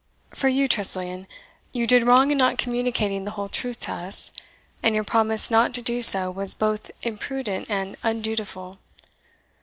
For 0.33 0.47
you, 0.47 0.67
Tressilian, 0.67 1.27
you 1.73 1.85
did 1.85 2.01
wrong 2.01 2.31
in 2.31 2.37
not 2.39 2.57
communicating 2.57 3.23
the 3.23 3.29
whole 3.37 3.49
truth 3.49 3.79
to 3.81 3.91
us, 3.91 4.31
and 4.81 4.95
your 4.95 5.03
promise 5.03 5.51
not 5.51 5.75
to 5.75 5.81
do 5.83 6.01
so 6.01 6.31
was 6.31 6.55
both 6.55 6.89
imprudent 7.03 7.67
and 7.69 7.95
undutiful. 8.01 8.79